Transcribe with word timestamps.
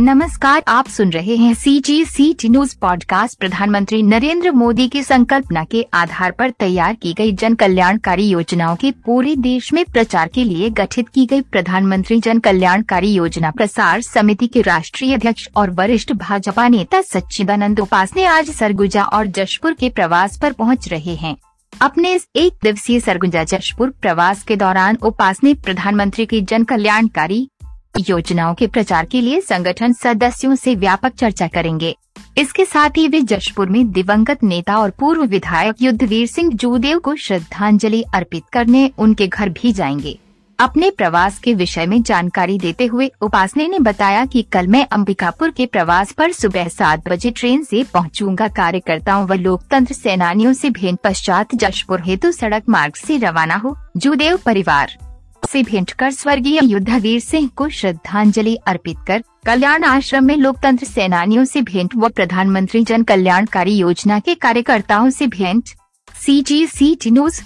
नमस्कार, 0.00 0.62
आप 0.68 0.88
सुन 0.88 1.10
रहे 1.10 1.36
हैं 1.36 1.54
C 1.54 1.80
G 1.80 2.04
C 2.04 2.34
T 2.34 2.48
news 2.48 2.76
podcast 2.80 3.38
प्रधानमंत्री 3.38 4.02
नरेंद्र 4.02 4.50
मोदी 4.50 4.88
की 4.88 5.02
संकल्पना 5.02 5.64
के 5.64 5.86
आधार 5.94 6.30
पर 6.30 6.50
तैयार 6.50 6.94
की 6.94 7.12
गई 7.12 7.32
जन 7.32 7.54
कल्याणकारी 7.54 8.28
योजनाओं 8.28 8.76
के 8.76 8.90
पूरे 8.90 9.36
देश 9.36 9.72
में 9.72 9.84
प्रचार 9.84 10.28
के 10.28 10.44
लिए 10.44 10.70
गठित 10.70 11.08
की 11.08 11.26
गई 11.26 11.40
प्रधानमंत्री 11.40 12.20
जन 12.20 12.38
कल्याणकारी 12.38 13.12
योजना 13.12 13.50
प्रसार 13.50 14.02
समिति 14.02 14.46
के 14.46 14.62
राष्ट्रीय 14.62 15.14
अध्यक्ष 15.14 15.48
और 15.56 15.70
वरिष्ठ 15.70 16.12
भाजपा 16.12 16.68
नेता 16.68 17.00
सच्चिदानंद 17.00 17.80
उपासने 17.80 18.24
आज 18.24 18.50
सरगुजा 18.50 19.02
और 19.02 19.26
जशपुर 19.26 19.72
के 19.72 19.90
प्रवास 19.90 20.38
पर 20.38 20.52
पहुँच 20.52 20.88
रहे 20.88 21.14
हैं। 21.14 21.36
अपने 21.80 22.12
इस 22.12 22.28
एक 22.36 22.52
दिवसीय 22.62 23.00
सरगुजा 23.00 23.44
जशपुर 23.44 23.90
प्रवास 23.90 24.42
के 24.42 24.56
दौरान 24.56 24.96
उपासने 25.02 25.54
प्रधानमंत्री 25.54 26.26
की 26.26 26.40
जन 26.40 26.64
कल्याणकारी 26.64 27.48
योजनाओं 27.98 28.54
के 28.54 28.66
प्रचार 28.66 29.04
के 29.04 29.20
लिए 29.20 29.40
संगठन 29.40 29.92
सदस्यों 29.92 30.54
से 30.54 30.74
व्यापक 30.74 31.14
चर्चा 31.14 31.46
करेंगे। 31.46 31.96
इसके 32.38 32.64
साथ 32.64 32.90
ही 32.90 33.08
वे 33.08 33.20
जशपुर 33.20 33.68
में 33.68 33.90
दिवंगत 33.92 34.42
नेता 34.42 34.76
और 34.76 34.90
पूर्व 34.90 35.24
विधायक 35.24 35.82
युद्धवीर 35.82 36.26
सिंह 36.26 36.52
जूदेव 36.52 36.98
को 36.98 37.14
श्रद्धांजलि 37.16 38.02
अर्पित 38.14 38.44
करने 38.52 38.90
उनके 38.98 39.26
घर 39.26 39.48
भी 39.48 39.72
जाएँगे। 39.72 40.18
अपने 40.58 40.90
प्रवास 40.90 41.38
के 41.38 41.54
विषय 41.54 41.86
में 41.86 42.02
जानकारी 42.02 42.58
देते 42.58 42.86
हुए 42.86 43.10
उपासने 43.22 43.66
ने 43.68 43.78
बताया 43.78 44.24
कि 44.26 44.42
कल 44.42 44.66
मैं 44.66 44.86
अंबिकापुर 44.92 45.50
के 45.50 45.66
प्रवास 45.66 46.12
पर 46.12 46.32
सुबह 46.32 46.68
सात 46.68 47.08
बजे 47.08 47.30
ट्रेन 47.30 47.62
से 47.64 47.84
पहुंचूँगा। 47.94 48.48
कार्यकर्ताओं 48.48 49.26
व 49.26 49.34
लोकतंत्र 49.34 49.94
सेनानियों 49.94 50.52
से 50.52 50.70
भेंट 50.70 50.98
पश्चात 51.04 51.54
जशपुर 51.54 52.02
हेतु 52.04 52.32
सड़क 52.32 52.68
मार्ग 52.68 52.94
से 52.94 53.18
रवाना 53.18 53.56
हो। 53.56 53.76
जूदेव 53.96 54.38
परिवार 54.46 54.96
से 55.46 55.62
भेंट 55.62 55.90
कर 55.90 56.10
स्वर्गीय 56.10 56.60
युद्धवीर 56.64 57.20
सिंह 57.20 57.48
को 57.56 57.68
श्रद्धांजलि 57.68 58.56
अर्पित 58.66 58.96
कर 59.06 59.22
कल्याण 59.46 59.84
आश्रम 59.84 60.24
में 60.24 60.36
लोकतंत्र 60.36 60.86
सेनानियों 60.86 61.44
से 61.44 61.62
भेंट 61.62 61.94
व 61.96 62.08
प्रधानमंत्री 62.08 62.82
जन 62.84 63.02
कल्याणकारी 63.02 63.76
योजना 63.76 64.18
के 64.18 64.34
कार्यकर्ताओं 64.34 65.10
से 65.10 65.26
भेंट। 65.26 65.68
सी 66.14 66.40
जी 66.42 66.66
सी 66.66 66.94
टी 66.94 67.10
न्यूज़ 67.10 67.40